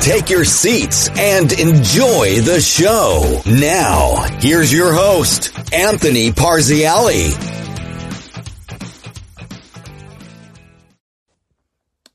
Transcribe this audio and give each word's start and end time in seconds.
Take 0.00 0.30
your 0.30 0.46
seats 0.46 1.10
and 1.10 1.52
enjoy 1.52 2.40
the 2.40 2.58
show. 2.58 3.42
Now, 3.44 4.24
here's 4.40 4.72
your 4.72 4.94
host, 4.94 5.54
Anthony 5.74 6.30
Parziale. 6.30 7.30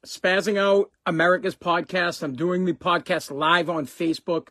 Spazzing 0.03 0.57
Out 0.57 0.89
America's 1.05 1.55
podcast. 1.55 2.23
I'm 2.23 2.33
doing 2.33 2.65
the 2.65 2.73
podcast 2.73 3.29
live 3.29 3.69
on 3.69 3.85
Facebook. 3.85 4.47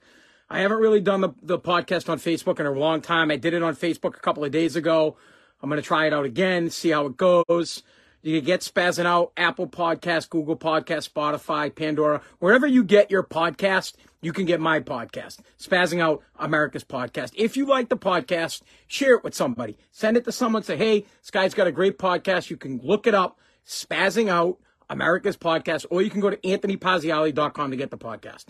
I 0.49 0.61
haven't 0.61 0.79
really 0.79 1.01
done 1.01 1.21
the, 1.21 1.31
the 1.43 1.59
podcast 1.59 2.09
on 2.09 2.21
Facebook 2.21 2.61
in 2.61 2.67
a 2.67 2.71
long 2.71 3.01
time. 3.01 3.33
I 3.33 3.37
did 3.37 3.53
it 3.53 3.65
on 3.65 3.75
Facebook 3.75 4.17
a 4.17 4.21
couple 4.21 4.45
of 4.45 4.53
days 4.53 4.77
ago. 4.77 5.17
I'm 5.61 5.69
going 5.69 5.83
to 5.83 5.87
try 5.87 6.07
it 6.07 6.13
out 6.13 6.25
again, 6.25 6.71
see 6.71 6.91
how 6.91 7.07
it 7.07 7.17
goes. 7.17 7.83
You 8.25 8.41
can 8.41 8.47
get 8.47 8.61
Spazzing 8.61 9.05
Out, 9.05 9.33
Apple 9.37 9.67
Podcast, 9.67 10.31
Google 10.31 10.57
Podcast, 10.57 11.11
Spotify, 11.11 11.73
Pandora, 11.73 12.23
wherever 12.39 12.67
you 12.67 12.83
get 12.83 13.11
your 13.11 13.23
podcast, 13.23 13.97
you 14.23 14.33
can 14.33 14.47
get 14.47 14.61
my 14.61 14.81
podcast, 14.81 15.41
Spazzing 15.61 16.01
Out 16.01 16.23
America's 16.39 16.85
podcast. 16.85 17.33
If 17.35 17.55
you 17.55 17.67
like 17.67 17.91
the 17.91 17.99
podcast, 17.99 18.63
share 18.87 19.17
it 19.17 19.25
with 19.25 19.35
somebody. 19.35 19.77
Send 19.91 20.17
it 20.17 20.25
to 20.25 20.33
someone. 20.33 20.63
Say, 20.63 20.79
hey, 20.79 21.01
this 21.21 21.31
guy's 21.31 21.53
got 21.53 21.67
a 21.67 21.71
great 21.71 21.99
podcast. 21.99 22.49
You 22.49 22.57
can 22.57 22.81
look 22.83 23.07
it 23.07 23.15
up, 23.15 23.39
Spazzing 23.67 24.31
Out 24.31 24.57
America's 24.89 25.37
podcast, 25.37 25.85
or 25.91 26.01
you 26.01 26.09
can 26.09 26.23
go 26.23 26.31
to 26.31 26.39
anthonyparziale.com 26.39 27.71
to 27.73 27.77
get 27.77 27.91
the 27.91 27.99
podcast. 27.99 28.47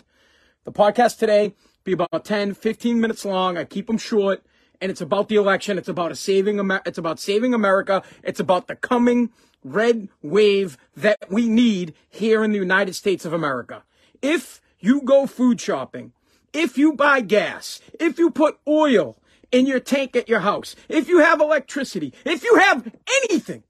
The 0.63 0.71
podcast 0.71 1.17
today 1.17 1.53
be 1.83 1.91
about 1.91 2.23
10, 2.23 2.53
15 2.53 3.01
minutes 3.01 3.25
long. 3.25 3.57
I 3.57 3.65
keep 3.65 3.87
them 3.87 3.97
short, 3.97 4.41
and 4.79 4.89
it's 4.89 5.01
about 5.01 5.27
the 5.27 5.35
election. 5.35 5.77
It's 5.77 5.89
about 5.89 6.17
saving. 6.17 6.61
It's 6.85 6.97
about 6.97 7.19
saving 7.19 7.53
America. 7.53 8.03
It's 8.23 8.39
about 8.39 8.67
the 8.67 8.77
coming 8.77 9.31
red 9.65 10.07
wave 10.21 10.77
that 10.95 11.17
we 11.29 11.49
need 11.49 11.93
here 12.09 12.43
in 12.43 12.51
the 12.51 12.57
United 12.57 12.93
States 12.93 13.25
of 13.25 13.33
America. 13.33 13.83
If 14.21 14.61
you 14.79 15.01
go 15.01 15.27
food 15.27 15.59
shopping, 15.59 16.13
if 16.53 16.77
you 16.77 16.93
buy 16.93 17.19
gas, 17.19 17.81
if 17.99 18.17
you 18.17 18.31
put 18.31 18.59
oil 18.67 19.17
in 19.51 19.65
your 19.65 19.81
tank 19.81 20.15
at 20.15 20.29
your 20.29 20.39
house, 20.39 20.75
if 20.87 21.09
you 21.09 21.19
have 21.19 21.41
electricity, 21.41 22.13
if 22.23 22.43
you 22.43 22.55
have 22.55 22.89
anything 23.23 23.63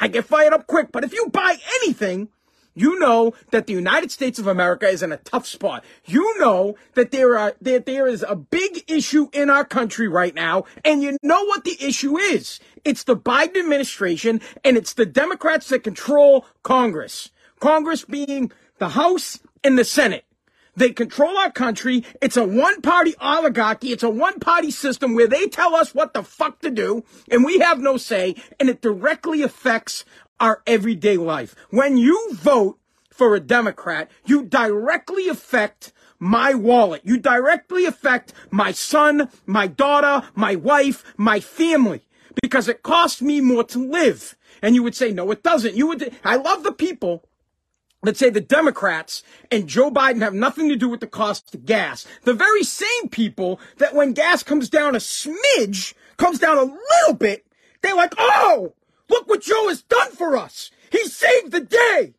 I 0.00 0.08
get 0.08 0.24
fired 0.24 0.52
up 0.52 0.66
quick. 0.66 0.92
But 0.92 1.04
if 1.04 1.12
you 1.12 1.28
buy 1.28 1.56
anything, 1.82 2.28
you 2.74 2.98
know 2.98 3.34
that 3.50 3.66
the 3.66 3.72
United 3.72 4.10
States 4.10 4.38
of 4.38 4.46
America 4.46 4.86
is 4.86 5.02
in 5.02 5.12
a 5.12 5.18
tough 5.18 5.46
spot. 5.46 5.84
You 6.04 6.38
know 6.38 6.76
that 6.94 7.10
there 7.10 7.38
are 7.38 7.54
that 7.60 7.86
there 7.86 8.06
is 8.06 8.24
a 8.26 8.36
big 8.36 8.84
issue 8.88 9.28
in 9.32 9.50
our 9.50 9.64
country 9.64 10.08
right 10.08 10.34
now, 10.34 10.64
and 10.84 11.02
you 11.02 11.16
know 11.22 11.44
what 11.44 11.64
the 11.64 11.76
issue 11.80 12.18
is. 12.18 12.60
It's 12.84 13.04
the 13.04 13.16
Biden 13.16 13.58
administration 13.58 14.40
and 14.64 14.76
it's 14.76 14.94
the 14.94 15.06
Democrats 15.06 15.68
that 15.68 15.84
control 15.84 16.46
Congress. 16.62 17.30
Congress 17.60 18.04
being 18.04 18.50
the 18.78 18.90
House 18.90 19.38
and 19.62 19.78
the 19.78 19.84
Senate. 19.84 20.24
They 20.74 20.90
control 20.90 21.36
our 21.36 21.50
country. 21.50 22.04
It's 22.22 22.36
a 22.36 22.44
one 22.44 22.80
party 22.80 23.14
oligarchy. 23.20 23.92
It's 23.92 24.02
a 24.02 24.08
one 24.08 24.40
party 24.40 24.70
system 24.70 25.14
where 25.14 25.26
they 25.26 25.46
tell 25.46 25.74
us 25.74 25.94
what 25.94 26.14
the 26.14 26.22
fuck 26.22 26.60
to 26.60 26.70
do 26.70 27.04
and 27.30 27.44
we 27.44 27.58
have 27.58 27.78
no 27.78 27.98
say 27.98 28.36
and 28.58 28.70
it 28.70 28.80
directly 28.80 29.42
affects 29.42 30.04
our 30.42 30.62
everyday 30.66 31.16
life. 31.16 31.56
When 31.70 31.96
you 31.96 32.34
vote 32.34 32.78
for 33.10 33.34
a 33.34 33.40
Democrat, 33.40 34.10
you 34.26 34.44
directly 34.44 35.28
affect 35.28 35.94
my 36.18 36.52
wallet. 36.52 37.00
You 37.04 37.16
directly 37.16 37.86
affect 37.86 38.34
my 38.50 38.72
son, 38.72 39.30
my 39.46 39.66
daughter, 39.66 40.28
my 40.34 40.56
wife, 40.56 41.14
my 41.16 41.40
family 41.40 42.02
because 42.42 42.68
it 42.68 42.82
costs 42.82 43.20
me 43.22 43.40
more 43.40 43.64
to 43.64 43.78
live. 43.78 44.36
And 44.60 44.74
you 44.74 44.82
would 44.82 44.94
say, 44.94 45.12
no, 45.12 45.30
it 45.30 45.42
doesn't. 45.42 45.74
You 45.74 45.86
would, 45.88 46.14
I 46.24 46.36
love 46.36 46.62
the 46.62 46.72
people 46.72 47.24
Let's 48.04 48.18
say 48.18 48.30
the 48.30 48.40
Democrats 48.40 49.22
and 49.52 49.68
Joe 49.68 49.88
Biden 49.88 50.22
have 50.22 50.34
nothing 50.34 50.68
to 50.68 50.74
do 50.74 50.88
with 50.88 50.98
the 50.98 51.06
cost 51.06 51.54
of 51.54 51.64
gas. 51.64 52.04
The 52.24 52.34
very 52.34 52.64
same 52.64 53.08
people 53.10 53.60
that 53.78 53.94
when 53.94 54.12
gas 54.12 54.42
comes 54.42 54.68
down 54.68 54.96
a 54.96 54.98
smidge, 54.98 55.94
comes 56.16 56.40
down 56.40 56.58
a 56.58 56.62
little 56.62 57.14
bit, 57.16 57.46
they're 57.80 57.94
like, 57.94 58.14
oh, 58.18 58.74
look 59.08 59.28
what 59.28 59.42
Joe 59.42 59.68
has 59.68 59.82
done 59.82 60.12
for 60.12 60.36
us. 60.36 60.70
He 60.90 61.06
saved 61.06 61.52
the 61.52 61.60
day. 61.60 62.14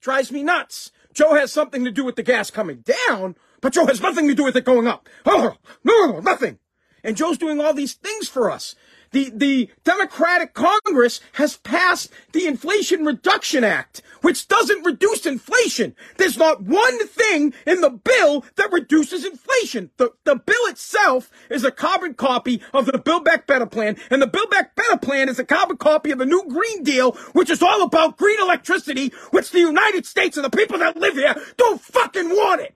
Drives 0.00 0.32
me 0.32 0.42
nuts. 0.42 0.90
Joe 1.14 1.34
has 1.34 1.52
something 1.52 1.84
to 1.84 1.90
do 1.90 2.04
with 2.04 2.16
the 2.16 2.22
gas 2.22 2.50
coming 2.50 2.84
down, 3.08 3.36
but 3.60 3.72
Joe 3.72 3.86
has 3.86 4.00
nothing 4.00 4.28
to 4.28 4.34
do 4.34 4.44
with 4.44 4.56
it 4.56 4.64
going 4.64 4.86
up. 4.86 5.08
Oh, 5.26 5.56
no, 5.84 6.20
nothing. 6.20 6.58
And 7.04 7.16
Joe's 7.16 7.38
doing 7.38 7.60
all 7.60 7.74
these 7.74 7.94
things 7.94 8.28
for 8.28 8.50
us. 8.50 8.74
The, 9.12 9.30
the 9.34 9.70
Democratic 9.84 10.54
Congress 10.54 11.20
has 11.34 11.58
passed 11.58 12.10
the 12.32 12.46
Inflation 12.46 13.04
Reduction 13.04 13.62
Act, 13.62 14.00
which 14.22 14.48
doesn't 14.48 14.84
reduce 14.84 15.26
inflation. 15.26 15.94
There's 16.16 16.38
not 16.38 16.62
one 16.62 17.06
thing 17.06 17.52
in 17.66 17.82
the 17.82 17.90
bill 17.90 18.44
that 18.56 18.72
reduces 18.72 19.24
inflation. 19.24 19.90
The, 19.98 20.12
the 20.24 20.36
bill 20.36 20.66
itself 20.66 21.30
is 21.50 21.64
a 21.64 21.70
carbon 21.70 22.14
copy 22.14 22.62
of 22.72 22.86
the 22.86 22.98
Build 22.98 23.24
Back 23.24 23.46
Better 23.46 23.66
plan, 23.66 23.96
and 24.10 24.22
the 24.22 24.26
Build 24.26 24.50
Back 24.50 24.74
Better 24.74 24.96
plan 24.96 25.28
is 25.28 25.38
a 25.38 25.44
carbon 25.44 25.76
copy 25.76 26.10
of 26.10 26.18
the 26.18 26.26
new 26.26 26.44
Green 26.48 26.82
Deal, 26.82 27.12
which 27.32 27.50
is 27.50 27.62
all 27.62 27.82
about 27.82 28.16
green 28.16 28.40
electricity, 28.40 29.12
which 29.30 29.50
the 29.50 29.60
United 29.60 30.06
States 30.06 30.36
and 30.36 30.44
the 30.44 30.56
people 30.56 30.78
that 30.78 30.96
live 30.96 31.14
here 31.14 31.34
don't 31.58 31.80
fucking 31.80 32.30
want 32.30 32.62
it. 32.62 32.74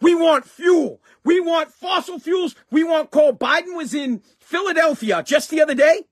We 0.00 0.14
want 0.14 0.44
fuel. 0.44 1.00
We 1.24 1.40
want 1.40 1.72
fossil 1.72 2.18
fuels. 2.18 2.54
We 2.70 2.84
want 2.84 3.10
coal. 3.10 3.32
Biden 3.32 3.76
was 3.76 3.94
in 3.94 4.22
Philadelphia 4.38 5.22
just 5.22 5.50
the 5.50 5.60
other 5.60 5.74
day. 5.74 6.02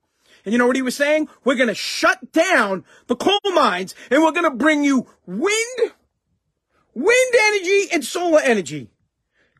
And 0.44 0.52
you 0.52 0.58
know 0.58 0.66
what 0.66 0.76
he 0.76 0.82
was 0.82 0.96
saying? 0.96 1.28
We're 1.44 1.54
going 1.54 1.68
to 1.68 1.74
shut 1.74 2.32
down 2.32 2.84
the 3.06 3.16
coal 3.16 3.40
mines 3.54 3.94
and 4.10 4.22
we're 4.22 4.32
going 4.32 4.44
to 4.44 4.50
bring 4.50 4.84
you 4.84 5.06
wind, 5.26 5.92
wind 6.94 7.34
energy 7.34 7.88
and 7.92 8.04
solar 8.04 8.40
energy. 8.40 8.90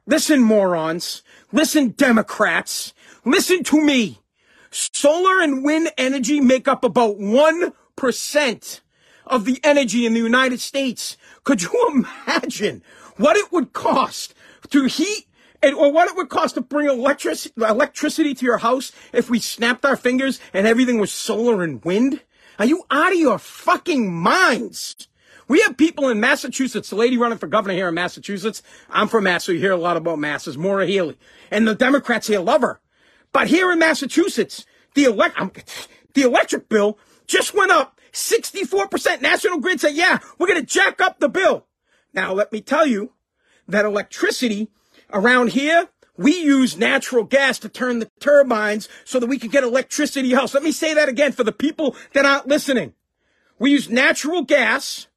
Listen, 0.06 0.40
morons. 0.42 1.22
Listen, 1.52 1.90
Democrats. 1.90 2.92
Listen 3.24 3.64
to 3.64 3.80
me. 3.80 4.20
Solar 4.70 5.40
and 5.40 5.64
wind 5.64 5.90
energy 5.96 6.40
make 6.40 6.68
up 6.68 6.84
about 6.84 7.18
1% 7.18 8.80
of 9.26 9.44
the 9.44 9.60
energy 9.64 10.04
in 10.04 10.12
the 10.12 10.20
United 10.20 10.60
States. 10.60 11.16
Could 11.44 11.62
you 11.62 12.04
imagine 12.26 12.82
what 13.16 13.36
it 13.36 13.52
would 13.52 13.72
cost 13.72 14.34
to 14.70 14.84
heat 14.84 15.26
and, 15.62 15.75
or 15.75 15.92
what 15.92 16.08
it 16.08 16.16
would 16.16 16.28
cost 16.28 16.54
to 16.56 16.60
bring 16.60 16.88
electric, 16.88 17.38
electricity 17.56 18.34
to 18.34 18.44
your 18.44 18.58
house 18.58 18.92
if 19.12 19.30
we 19.30 19.38
snapped 19.38 19.84
our 19.84 19.97
fingers 19.97 20.41
and 20.52 20.66
everything 20.66 20.98
was 20.98 21.12
solar 21.12 21.62
and 21.62 21.84
wind? 21.84 22.20
Are 22.58 22.66
you 22.66 22.84
out 22.91 23.12
of 23.12 23.19
your 23.19 23.38
fucking 23.38 24.12
minds? 24.12 25.08
We 25.48 25.60
have 25.62 25.76
people 25.76 26.08
in 26.08 26.20
Massachusetts, 26.20 26.91
the 26.91 26.97
lady 26.97 27.19
running 27.19 27.38
for 27.38 27.47
governor 27.47 27.75
here 27.75 27.88
in 27.88 27.94
Massachusetts. 27.94 28.62
I'm 28.88 29.08
from 29.08 29.25
Mass, 29.25 29.44
so 29.44 29.52
you 29.52 29.58
hear 29.58 29.72
a 29.72 29.76
lot 29.76 29.96
about 29.96 30.19
Mass, 30.19 30.46
is 30.46 30.56
Maura 30.56 30.86
Healey. 30.86 31.19
And 31.50 31.69
the 31.69 31.75
Democrats 31.75 32.28
here 32.28 32.41
love 32.41 32.62
her. 32.62 32.81
But 33.32 33.48
here 33.48 33.70
in 33.72 33.78
Massachusetts, 33.78 34.64
the 34.94 35.04
elect, 35.04 35.91
the 36.14 36.22
electric 36.22 36.69
bill 36.69 36.98
just 37.26 37.52
went 37.52 37.72
up 37.72 38.00
64%. 38.12 39.20
National 39.20 39.58
Grid 39.58 39.81
said, 39.81 39.94
yeah, 39.94 40.19
we're 40.38 40.46
going 40.46 40.60
to 40.60 40.66
jack 40.66 41.00
up 41.00 41.19
the 41.19 41.28
bill. 41.28 41.66
Now, 42.14 42.32
let 42.32 42.52
me 42.52 42.60
tell 42.60 42.86
you 42.86 43.12
that 43.69 43.84
electricity 43.84 44.69
around 45.12 45.50
here, 45.50 45.88
we 46.16 46.37
use 46.38 46.76
natural 46.76 47.25
gas 47.25 47.58
to 47.61 47.69
turn 47.69 47.99
the 47.99 48.11
turbines 48.20 48.88
so 49.05 49.19
that 49.19 49.26
we 49.26 49.38
can 49.38 49.50
get 49.50 49.64
electricity 49.64 50.32
house. 50.32 50.55
Let 50.55 50.62
me 50.62 50.72
say 50.72 50.94
that 50.94 51.08
again 51.08 51.32
for 51.32 51.43
the 51.43 51.52
people 51.52 51.96
that 52.12 52.25
aren't 52.25 52.46
listening. 52.46 52.94
We 53.58 53.72
use 53.72 53.90
natural 53.90 54.43
gas 54.43 55.08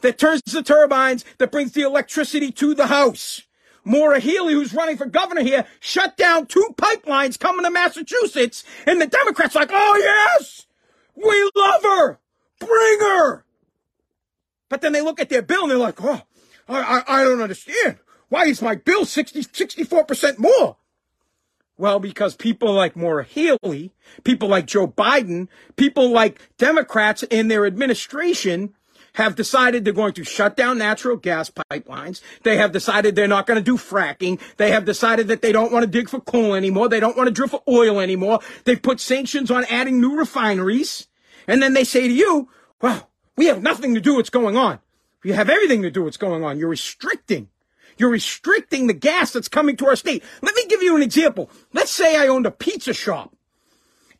that 0.00 0.18
turns 0.18 0.42
the 0.42 0.62
turbines 0.62 1.24
that 1.38 1.50
brings 1.50 1.72
the 1.72 1.82
electricity 1.82 2.52
to 2.52 2.74
the 2.74 2.86
house. 2.86 3.42
Maura 3.84 4.20
Healey, 4.20 4.52
who's 4.52 4.74
running 4.74 4.96
for 4.96 5.06
governor 5.06 5.42
here, 5.42 5.64
shut 5.80 6.16
down 6.16 6.46
two 6.46 6.68
pipelines 6.76 7.38
coming 7.38 7.64
to 7.64 7.70
Massachusetts, 7.70 8.62
and 8.86 9.00
the 9.00 9.06
Democrats 9.06 9.54
like, 9.54 9.70
oh 9.72 9.96
yes, 9.98 10.66
we 11.16 11.50
love 11.56 11.82
her, 11.82 12.18
bring 12.60 13.00
her. 13.00 13.44
But 14.68 14.82
then 14.82 14.92
they 14.92 15.00
look 15.00 15.20
at 15.20 15.30
their 15.30 15.42
bill 15.42 15.62
and 15.62 15.70
they're 15.70 15.78
like, 15.78 16.02
oh, 16.02 16.20
I, 16.68 17.02
I, 17.06 17.20
I 17.20 17.24
don't 17.24 17.40
understand. 17.40 17.98
Why 18.28 18.46
is 18.46 18.60
my 18.60 18.74
bill 18.74 19.04
60, 19.04 19.42
64% 19.44 20.38
more? 20.38 20.76
Well, 21.78 22.00
because 22.00 22.34
people 22.34 22.72
like 22.72 22.96
Maura 22.96 23.24
Healey, 23.24 23.92
people 24.24 24.48
like 24.48 24.66
Joe 24.66 24.88
Biden, 24.88 25.46
people 25.76 26.10
like 26.10 26.40
Democrats 26.58 27.22
in 27.22 27.48
their 27.48 27.64
administration 27.66 28.74
have 29.14 29.36
decided 29.36 29.84
they're 29.84 29.92
going 29.92 30.12
to 30.12 30.24
shut 30.24 30.56
down 30.56 30.78
natural 30.78 31.16
gas 31.16 31.50
pipelines. 31.50 32.20
They 32.42 32.56
have 32.56 32.72
decided 32.72 33.14
they're 33.14 33.28
not 33.28 33.46
going 33.46 33.58
to 33.58 33.64
do 33.64 33.76
fracking. 33.76 34.40
They 34.56 34.70
have 34.70 34.84
decided 34.84 35.28
that 35.28 35.40
they 35.40 35.52
don't 35.52 35.72
want 35.72 35.84
to 35.84 35.90
dig 35.90 36.08
for 36.08 36.20
coal 36.20 36.54
anymore. 36.54 36.88
They 36.88 37.00
don't 37.00 37.16
want 37.16 37.28
to 37.28 37.32
drill 37.32 37.48
for 37.48 37.62
oil 37.68 38.00
anymore. 38.00 38.40
They've 38.64 38.80
put 38.80 39.00
sanctions 39.00 39.50
on 39.50 39.64
adding 39.66 40.00
new 40.00 40.16
refineries. 40.16 41.06
And 41.46 41.62
then 41.62 41.74
they 41.74 41.84
say 41.84 42.06
to 42.06 42.14
you, 42.14 42.48
well, 42.82 43.08
we 43.36 43.46
have 43.46 43.62
nothing 43.62 43.94
to 43.94 44.00
do 44.00 44.12
with 44.12 44.18
what's 44.18 44.30
going 44.30 44.56
on. 44.56 44.80
You 45.24 45.34
have 45.34 45.50
everything 45.50 45.82
to 45.82 45.90
do 45.90 46.04
what's 46.04 46.16
going 46.16 46.44
on. 46.44 46.58
You're 46.58 46.68
restricting. 46.68 47.48
You're 47.96 48.10
restricting 48.10 48.86
the 48.86 48.94
gas 48.94 49.32
that's 49.32 49.48
coming 49.48 49.76
to 49.78 49.86
our 49.86 49.96
state. 49.96 50.22
Let 50.40 50.54
me 50.54 50.66
give 50.66 50.82
you 50.82 50.94
an 50.94 51.02
example. 51.02 51.50
Let's 51.72 51.90
say 51.90 52.16
I 52.16 52.28
owned 52.28 52.46
a 52.46 52.50
pizza 52.52 52.92
shop 52.92 53.34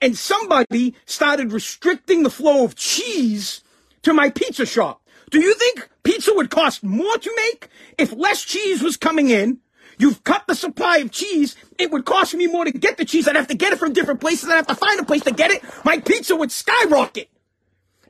and 0.01 0.17
somebody 0.17 0.95
started 1.07 1.53
restricting 1.53 2.23
the 2.23 2.31
flow 2.31 2.65
of 2.65 2.75
cheese 2.75 3.63
to 4.03 4.13
my 4.13 4.31
pizza 4.31 4.67
shop. 4.67 5.03
Do 5.31 5.41
you 5.41 5.55
think 5.55 5.89
pizza 6.03 6.33
would 6.35 6.51
cost 6.51 6.83
more 6.83 7.19
to 7.19 7.33
make 7.37 7.69
if 7.97 8.13
less 8.13 8.43
cheese 8.45 8.83
was 8.83 8.97
coming 8.97 9.31
in? 9.31 9.59
You've 9.99 10.23
cut 10.25 10.45
the 10.47 10.55
supply 10.55 10.99
of 10.99 11.11
cheese. 11.11 11.57
It 11.79 11.91
would 11.91 12.05
cost 12.05 12.35
me 12.35 12.47
more 12.47 12.65
to 12.65 12.71
get 12.71 12.97
the 12.97 13.05
cheese. 13.05 13.27
I'd 13.27 13.37
have 13.37 13.49
to 13.49 13.57
get 13.57 13.73
it 13.73 13.79
from 13.79 13.93
different 13.93 14.21
places. 14.21 14.49
I'd 14.49 14.57
have 14.57 14.67
to 14.69 14.75
find 14.75 14.99
a 15.01 15.05
place 15.05 15.23
to 15.25 15.33
get 15.33 15.51
it. 15.51 15.63
My 15.85 15.99
pizza 15.99 16.37
would 16.37 16.53
skyrocket. 16.53 17.29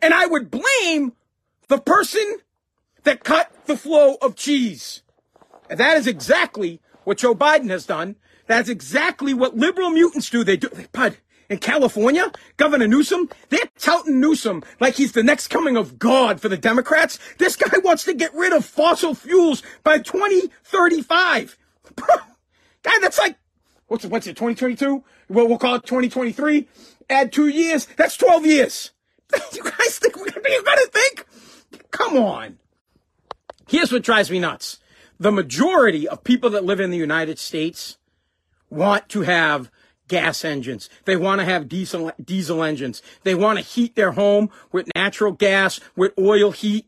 And 0.00 0.14
I 0.14 0.26
would 0.26 0.50
blame 0.50 1.14
the 1.68 1.78
person 1.78 2.36
that 3.04 3.24
cut 3.24 3.52
the 3.66 3.76
flow 3.76 4.16
of 4.20 4.36
cheese. 4.36 5.02
And 5.70 5.78
that 5.78 5.96
is 5.96 6.06
exactly 6.06 6.80
what 7.04 7.18
Joe 7.18 7.34
Biden 7.34 7.70
has 7.70 7.86
done. 7.86 8.16
That's 8.46 8.68
exactly 8.68 9.34
what 9.34 9.56
liberal 9.56 9.90
mutants 9.90 10.30
do. 10.30 10.42
They 10.42 10.56
do. 10.56 10.70
Bud, 10.92 11.18
in 11.48 11.58
California, 11.58 12.30
Governor 12.56 12.88
Newsom, 12.88 13.28
they're 13.48 13.60
touting 13.78 14.20
Newsom 14.20 14.62
like 14.80 14.94
he's 14.94 15.12
the 15.12 15.22
next 15.22 15.48
coming 15.48 15.76
of 15.76 15.98
God 15.98 16.40
for 16.40 16.48
the 16.48 16.56
Democrats. 16.56 17.18
This 17.38 17.56
guy 17.56 17.78
wants 17.78 18.04
to 18.04 18.14
get 18.14 18.34
rid 18.34 18.52
of 18.52 18.64
fossil 18.64 19.14
fuels 19.14 19.62
by 19.82 19.98
2035. 19.98 21.58
guy, 22.82 22.98
that's 23.00 23.18
like, 23.18 23.36
what's 23.86 24.04
it, 24.04 24.10
what's 24.10 24.26
it, 24.26 24.36
2022? 24.36 25.02
Well, 25.28 25.48
we'll 25.48 25.58
call 25.58 25.76
it 25.76 25.84
2023. 25.84 26.68
Add 27.10 27.32
two 27.32 27.48
years. 27.48 27.86
That's 27.96 28.16
12 28.16 28.46
years. 28.46 28.90
you 29.52 29.62
guys 29.62 29.98
think, 29.98 30.16
you 30.16 30.24
gotta 30.26 30.40
be 30.40 30.60
better? 30.64 30.86
think? 30.86 31.26
Come 31.90 32.16
on. 32.16 32.58
Here's 33.68 33.92
what 33.92 34.02
drives 34.02 34.30
me 34.30 34.38
nuts. 34.38 34.78
The 35.20 35.30
majority 35.30 36.08
of 36.08 36.24
people 36.24 36.48
that 36.50 36.64
live 36.64 36.80
in 36.80 36.90
the 36.90 36.96
United 36.96 37.38
States 37.38 37.98
want 38.70 39.10
to 39.10 39.22
have 39.22 39.70
gas 40.08 40.42
engines. 40.42 40.88
They 41.04 41.16
want 41.16 41.40
to 41.40 41.44
have 41.44 41.68
diesel, 41.68 42.10
diesel 42.22 42.62
engines. 42.62 43.02
They 43.24 43.34
want 43.34 43.58
to 43.58 43.64
heat 43.64 43.94
their 43.94 44.12
home 44.12 44.48
with 44.72 44.88
natural 44.94 45.32
gas, 45.32 45.80
with 45.94 46.12
oil 46.18 46.50
heat. 46.50 46.86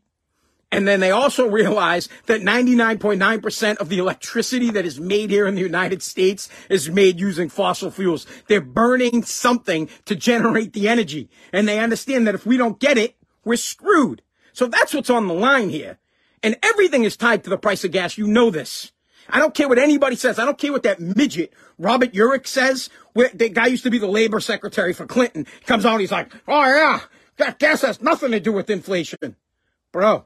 And 0.71 0.87
then 0.87 1.01
they 1.01 1.11
also 1.11 1.47
realize 1.47 2.09
that 2.25 2.41
99.9% 2.41 3.77
of 3.77 3.89
the 3.89 3.99
electricity 3.99 4.71
that 4.71 4.85
is 4.85 4.99
made 4.99 5.29
here 5.29 5.45
in 5.45 5.53
the 5.53 5.61
United 5.61 6.01
States 6.01 6.49
is 6.67 6.89
made 6.89 7.19
using 7.19 7.47
fossil 7.47 7.91
fuels. 7.91 8.25
They're 8.47 8.59
burning 8.59 9.21
something 9.21 9.87
to 10.05 10.15
generate 10.15 10.73
the 10.73 10.87
energy. 10.87 11.29
And 11.53 11.67
they 11.67 11.77
understand 11.77 12.25
that 12.25 12.33
if 12.33 12.47
we 12.47 12.57
don't 12.57 12.79
get 12.79 12.97
it, 12.97 13.17
we're 13.45 13.57
screwed. 13.57 14.23
So 14.51 14.65
that's 14.65 14.95
what's 14.95 15.11
on 15.11 15.27
the 15.27 15.35
line 15.35 15.69
here. 15.69 15.99
And 16.43 16.57
everything 16.63 17.03
is 17.03 17.17
tied 17.17 17.43
to 17.43 17.49
the 17.49 17.57
price 17.57 17.83
of 17.83 17.91
gas. 17.91 18.17
You 18.17 18.27
know 18.27 18.49
this. 18.49 18.91
I 19.29 19.39
don't 19.39 19.53
care 19.53 19.69
what 19.69 19.77
anybody 19.77 20.15
says. 20.15 20.39
I 20.39 20.45
don't 20.45 20.57
care 20.57 20.71
what 20.71 20.83
that 20.83 20.99
midget 20.99 21.53
Robert 21.77 22.15
Reich 22.15 22.47
says. 22.47 22.89
Where 23.13 23.29
the 23.33 23.49
guy 23.49 23.67
used 23.67 23.83
to 23.83 23.91
be 23.91 23.99
the 23.99 24.07
labor 24.07 24.39
secretary 24.39 24.93
for 24.93 25.05
Clinton. 25.05 25.45
He 25.59 25.65
comes 25.65 25.85
out, 25.85 25.99
he's 25.99 26.11
like, 26.11 26.33
"Oh 26.47 26.65
yeah, 26.65 27.01
that 27.37 27.59
gas 27.59 27.81
has 27.81 28.01
nothing 28.01 28.31
to 28.31 28.39
do 28.39 28.51
with 28.51 28.69
inflation, 28.69 29.35
bro." 29.91 30.25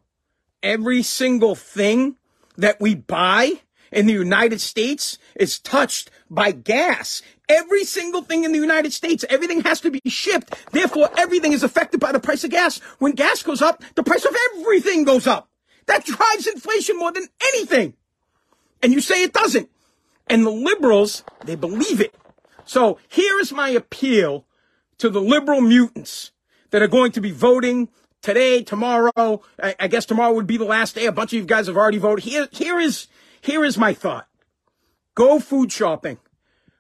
Every 0.63 1.03
single 1.03 1.55
thing 1.55 2.15
that 2.57 2.79
we 2.79 2.95
buy 2.95 3.61
in 3.91 4.07
the 4.07 4.13
United 4.13 4.61
States 4.61 5.17
is 5.35 5.59
touched 5.59 6.09
by 6.29 6.51
gas. 6.51 7.21
Every 7.47 7.83
single 7.83 8.23
thing 8.23 8.43
in 8.43 8.51
the 8.51 8.59
United 8.59 8.93
States, 8.93 9.23
everything 9.29 9.61
has 9.61 9.81
to 9.81 9.91
be 9.91 10.01
shipped. 10.07 10.55
Therefore, 10.71 11.09
everything 11.17 11.53
is 11.53 11.63
affected 11.63 11.99
by 11.99 12.11
the 12.11 12.19
price 12.19 12.43
of 12.43 12.49
gas. 12.49 12.79
When 12.99 13.11
gas 13.11 13.43
goes 13.43 13.61
up, 13.61 13.83
the 13.95 14.03
price 14.03 14.25
of 14.25 14.35
everything 14.53 15.03
goes 15.03 15.27
up. 15.27 15.49
That 15.87 16.05
drives 16.05 16.47
inflation 16.47 16.97
more 16.97 17.11
than 17.11 17.27
anything. 17.53 17.93
And 18.81 18.93
you 18.93 19.01
say 19.01 19.23
it 19.23 19.33
doesn't. 19.33 19.69
And 20.27 20.45
the 20.45 20.51
liberals, 20.51 21.23
they 21.45 21.55
believe 21.55 22.01
it. 22.01 22.15
So 22.65 22.97
here 23.07 23.39
is 23.39 23.51
my 23.51 23.69
appeal 23.69 24.45
to 24.97 25.09
the 25.09 25.21
liberal 25.21 25.61
mutants 25.61 26.31
that 26.71 26.81
are 26.81 26.87
going 26.87 27.11
to 27.11 27.21
be 27.21 27.31
voting 27.31 27.89
today, 28.21 28.63
tomorrow. 28.63 29.41
I, 29.61 29.75
I, 29.79 29.87
guess 29.87 30.05
tomorrow 30.05 30.33
would 30.33 30.47
be 30.47 30.57
the 30.57 30.65
last 30.65 30.95
day. 30.95 31.05
A 31.05 31.11
bunch 31.11 31.31
of 31.33 31.39
you 31.39 31.45
guys 31.45 31.67
have 31.67 31.77
already 31.77 31.99
voted. 31.99 32.25
Here, 32.25 32.47
here 32.51 32.79
is, 32.79 33.07
here 33.39 33.63
is 33.63 33.77
my 33.77 33.93
thought. 33.93 34.27
Go 35.13 35.39
food 35.39 35.71
shopping 35.71 36.17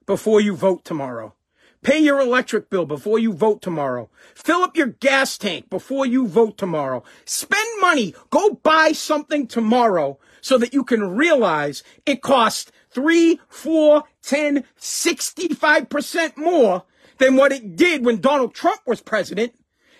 before 0.05 0.41
you 0.41 0.55
vote 0.55 0.83
tomorrow. 0.83 1.33
Pay 1.81 1.99
your 1.99 2.19
electric 2.19 2.69
bill 2.69 2.85
before 2.85 3.19
you 3.19 3.33
vote 3.33 3.61
tomorrow. 3.61 4.09
Fill 4.33 4.63
up 4.63 4.75
your 4.75 4.87
gas 4.87 5.37
tank 5.37 5.69
before 5.69 6.05
you 6.05 6.27
vote 6.27 6.57
tomorrow. 6.57 7.03
Spend 7.25 7.67
money. 7.79 8.15
Go 8.29 8.55
buy 8.63 8.91
something 8.91 9.47
tomorrow 9.47 10.17
so 10.41 10.57
that 10.57 10.73
you 10.73 10.83
can 10.83 11.15
realize 11.15 11.83
it 12.05 12.21
costs 12.21 12.71
three, 12.89 13.39
four, 13.49 14.03
10, 14.23 14.63
65% 14.79 16.37
more 16.37 16.83
than 17.17 17.35
what 17.35 17.51
it 17.51 17.75
did 17.75 18.05
when 18.05 18.21
Donald 18.21 18.53
Trump 18.53 18.81
was 18.85 19.01
president, 19.01 19.53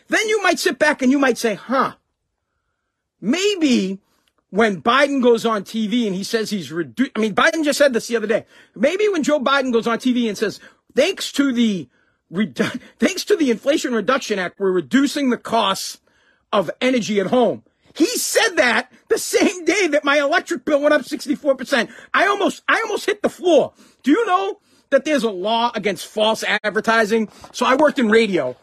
then 0.08 0.28
you 0.28 0.42
might 0.44 0.60
sit 0.60 0.80
back 0.80 1.02
and 1.02 1.12
you 1.12 1.20
might 1.20 1.38
say, 1.38 1.56
huh, 1.56 1.94
maybe 3.20 4.00
when 4.50 4.82
Biden 4.82 5.22
goes 5.22 5.46
on 5.46 5.64
TV 5.64 6.08
and 6.08 6.16
he 6.16 6.24
says 6.24 6.50
he's 6.50 6.72
reduced, 6.72 7.12
I 7.16 7.20
mean, 7.20 7.36
Biden 7.36 7.64
just 7.64 7.78
said 7.78 7.94
this 7.94 8.08
the 8.08 8.16
other 8.16 8.28
day. 8.28 8.46
Maybe 8.76 9.10
when 9.10 9.24
Joe 9.24 9.40
Biden 9.40 9.74
goes 9.74 9.88
on 9.88 9.98
TV 9.98 10.28
and 10.28 10.38
says, 10.38 10.60
thanks 10.96 11.32
to 11.34 11.52
the, 11.52 11.90
thanks 13.00 13.26
to 13.26 13.36
the 13.36 13.52
Inflation 13.52 13.94
Reduction 13.94 14.40
Act, 14.40 14.60
we're 14.60 14.72
reducing 14.72 15.30
the 15.30 15.38
costs 15.38 16.00
of 16.52 16.72
energy 16.82 17.20
at 17.20 17.28
home. 17.28 17.64
He 17.94 18.06
said 18.06 18.58
that 18.58 18.92
the 19.08 19.18
same 19.18 19.64
day 19.64 19.88
that 19.88 20.04
my 20.04 20.20
electric 20.20 20.66
bill 20.66 20.82
went 20.82 20.94
up 20.94 21.02
64%. 21.02 21.90
I 22.14 22.28
almost, 22.28 22.62
I 22.68 22.82
almost 22.84 23.06
hit 23.06 23.22
the 23.22 23.30
floor. 23.30 23.74
Do 24.04 24.12
you 24.12 24.26
know 24.26 24.60
that 24.90 25.06
there's 25.06 25.24
a 25.24 25.32
law 25.32 25.72
against 25.74 26.06
false 26.06 26.44
advertising? 26.44 27.30
So 27.54 27.66
I 27.66 27.76
worked 27.76 27.98
in 27.98 28.10
radio. 28.10 28.58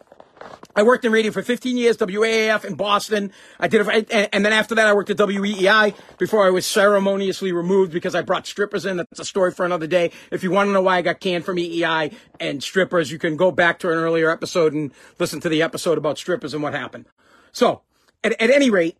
I 0.75 0.83
worked 0.83 1.05
in 1.05 1.11
radio 1.11 1.31
for 1.31 1.43
15 1.43 1.77
years, 1.77 1.97
WAAF 1.97 2.65
in 2.65 2.73
Boston. 2.75 3.31
I 3.59 3.67
did 3.67 3.87
it, 3.87 4.29
and 4.33 4.43
then 4.43 4.53
after 4.53 4.73
that, 4.75 4.87
I 4.87 4.93
worked 4.93 5.11
at 5.11 5.17
WEEI 5.17 5.93
before 6.17 6.45
I 6.45 6.49
was 6.49 6.65
ceremoniously 6.65 7.51
removed 7.51 7.91
because 7.91 8.15
I 8.15 8.21
brought 8.23 8.47
strippers 8.47 8.85
in. 8.85 8.97
That's 8.97 9.19
a 9.19 9.25
story 9.25 9.51
for 9.51 9.65
another 9.65 9.85
day. 9.85 10.11
If 10.31 10.43
you 10.43 10.49
want 10.49 10.69
to 10.69 10.73
know 10.73 10.81
why 10.81 10.97
I 10.97 11.01
got 11.03 11.19
canned 11.19 11.45
from 11.45 11.57
EEI 11.57 12.13
and 12.39 12.63
strippers, 12.63 13.11
you 13.11 13.19
can 13.19 13.37
go 13.37 13.51
back 13.51 13.79
to 13.79 13.89
an 13.89 13.97
earlier 13.99 14.31
episode 14.31 14.73
and 14.73 14.91
listen 15.19 15.39
to 15.41 15.49
the 15.49 15.61
episode 15.61 15.97
about 15.97 16.17
strippers 16.17 16.53
and 16.53 16.63
what 16.63 16.73
happened. 16.73 17.05
So, 17.51 17.81
at, 18.23 18.41
at 18.41 18.49
any 18.49 18.71
rate, 18.71 18.97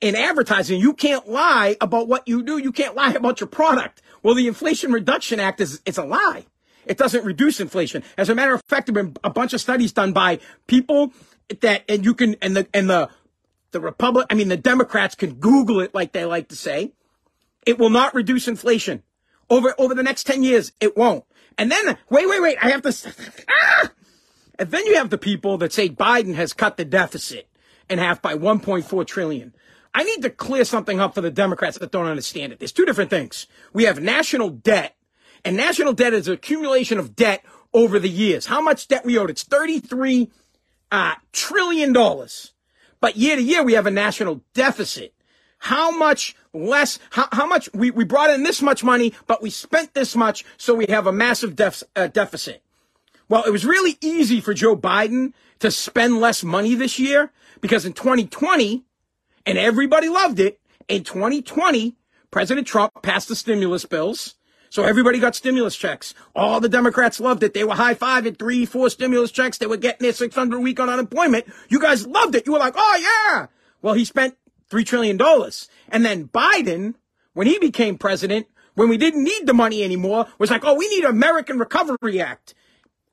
in 0.00 0.16
advertising, 0.16 0.80
you 0.80 0.92
can't 0.94 1.28
lie 1.28 1.76
about 1.80 2.08
what 2.08 2.26
you 2.26 2.42
do. 2.42 2.58
You 2.58 2.72
can't 2.72 2.96
lie 2.96 3.12
about 3.12 3.40
your 3.40 3.46
product. 3.46 4.02
Well, 4.22 4.34
the 4.34 4.48
Inflation 4.48 4.90
Reduction 4.90 5.38
Act 5.38 5.60
is, 5.60 5.80
it's 5.86 5.98
a 5.98 6.04
lie. 6.04 6.46
It 6.86 6.98
doesn't 6.98 7.24
reduce 7.24 7.60
inflation. 7.60 8.02
As 8.16 8.28
a 8.28 8.34
matter 8.34 8.54
of 8.54 8.62
fact, 8.66 8.86
there 8.86 9.02
have 9.02 9.14
been 9.14 9.20
a 9.24 9.30
bunch 9.30 9.52
of 9.52 9.60
studies 9.60 9.92
done 9.92 10.12
by 10.12 10.40
people 10.66 11.12
that, 11.60 11.84
and 11.88 12.04
you 12.04 12.14
can, 12.14 12.36
and 12.42 12.56
the, 12.56 12.68
and 12.74 12.88
the, 12.88 13.08
the 13.72 13.80
Republic, 13.80 14.26
I 14.30 14.34
mean, 14.34 14.48
the 14.48 14.56
Democrats 14.56 15.14
can 15.14 15.34
Google 15.34 15.80
it 15.80 15.94
like 15.94 16.12
they 16.12 16.24
like 16.24 16.48
to 16.48 16.56
say. 16.56 16.92
It 17.66 17.78
will 17.78 17.90
not 17.90 18.14
reduce 18.14 18.48
inflation. 18.48 19.02
Over, 19.50 19.74
over 19.78 19.94
the 19.94 20.02
next 20.02 20.24
10 20.24 20.42
years, 20.42 20.72
it 20.80 20.96
won't. 20.96 21.24
And 21.58 21.70
then, 21.70 21.98
wait, 22.08 22.28
wait, 22.28 22.42
wait, 22.42 22.58
I 22.60 22.70
have 22.70 22.82
to, 22.82 23.14
ah! 23.48 23.90
And 24.58 24.70
then 24.70 24.86
you 24.86 24.96
have 24.96 25.10
the 25.10 25.18
people 25.18 25.58
that 25.58 25.72
say 25.72 25.88
Biden 25.88 26.34
has 26.34 26.52
cut 26.52 26.76
the 26.76 26.84
deficit 26.84 27.48
in 27.88 27.98
half 27.98 28.22
by 28.22 28.34
1.4 28.34 29.06
trillion. 29.06 29.54
I 29.92 30.02
need 30.02 30.22
to 30.22 30.30
clear 30.30 30.64
something 30.64 30.98
up 30.98 31.14
for 31.14 31.20
the 31.20 31.30
Democrats 31.30 31.78
that 31.78 31.92
don't 31.92 32.06
understand 32.06 32.52
it. 32.52 32.58
There's 32.58 32.72
two 32.72 32.84
different 32.84 33.10
things. 33.10 33.46
We 33.72 33.84
have 33.84 34.00
national 34.00 34.50
debt, 34.50 34.93
and 35.44 35.56
national 35.56 35.92
debt 35.92 36.14
is 36.14 36.28
an 36.28 36.34
accumulation 36.34 36.98
of 36.98 37.14
debt 37.14 37.44
over 37.72 37.98
the 37.98 38.08
years. 38.08 38.46
How 38.46 38.60
much 38.60 38.88
debt 38.88 39.04
we 39.04 39.18
owed? 39.18 39.30
It's 39.30 39.42
thirty-three 39.42 40.30
uh, 40.90 41.14
trillion 41.32 41.92
dollars. 41.92 42.52
But 43.00 43.16
year 43.16 43.36
to 43.36 43.42
year, 43.42 43.62
we 43.62 43.74
have 43.74 43.86
a 43.86 43.90
national 43.90 44.40
deficit. 44.54 45.12
How 45.58 45.90
much 45.90 46.34
less, 46.54 46.98
how, 47.10 47.28
how 47.32 47.46
much, 47.46 47.68
we, 47.74 47.90
we 47.90 48.04
brought 48.04 48.30
in 48.30 48.44
this 48.44 48.62
much 48.62 48.82
money, 48.84 49.12
but 49.26 49.42
we 49.42 49.50
spent 49.50 49.92
this 49.94 50.14
much, 50.16 50.44
so 50.56 50.74
we 50.74 50.86
have 50.88 51.06
a 51.06 51.12
massive 51.12 51.56
def, 51.56 51.82
uh, 51.96 52.06
deficit. 52.06 52.62
Well, 53.28 53.44
it 53.44 53.50
was 53.50 53.64
really 53.64 53.96
easy 54.00 54.40
for 54.40 54.54
Joe 54.54 54.76
Biden 54.76 55.32
to 55.58 55.70
spend 55.70 56.20
less 56.20 56.44
money 56.44 56.74
this 56.74 56.98
year 56.98 57.30
because 57.60 57.84
in 57.84 57.92
2020, 57.92 58.84
and 59.46 59.58
everybody 59.58 60.08
loved 60.08 60.40
it. 60.40 60.60
In 60.88 61.04
2020, 61.04 61.96
President 62.30 62.66
Trump 62.66 62.92
passed 63.02 63.28
the 63.28 63.36
stimulus 63.36 63.84
bills. 63.84 64.34
So 64.74 64.82
everybody 64.82 65.20
got 65.20 65.36
stimulus 65.36 65.76
checks. 65.76 66.14
All 66.34 66.58
the 66.58 66.68
Democrats 66.68 67.20
loved 67.20 67.44
it. 67.44 67.54
They 67.54 67.62
were 67.62 67.76
high 67.76 67.94
fiving 67.94 68.36
three, 68.36 68.66
four 68.66 68.90
stimulus 68.90 69.30
checks. 69.30 69.56
They 69.56 69.68
were 69.68 69.76
getting 69.76 70.02
their 70.02 70.12
600 70.12 70.56
a 70.56 70.60
week 70.60 70.80
on 70.80 70.90
unemployment. 70.90 71.46
You 71.68 71.78
guys 71.78 72.08
loved 72.08 72.34
it. 72.34 72.44
You 72.44 72.54
were 72.54 72.58
like, 72.58 72.74
oh 72.76 73.30
yeah. 73.30 73.46
Well, 73.82 73.94
he 73.94 74.04
spent 74.04 74.36
$3 74.72 74.84
trillion. 74.84 75.16
And 75.90 76.04
then 76.04 76.26
Biden, 76.26 76.94
when 77.34 77.46
he 77.46 77.60
became 77.60 77.98
president, 77.98 78.48
when 78.74 78.88
we 78.88 78.96
didn't 78.96 79.22
need 79.22 79.46
the 79.46 79.54
money 79.54 79.84
anymore, 79.84 80.26
was 80.40 80.50
like, 80.50 80.64
oh, 80.64 80.74
we 80.74 80.88
need 80.88 81.04
American 81.04 81.56
Recovery 81.60 82.20
Act, 82.20 82.54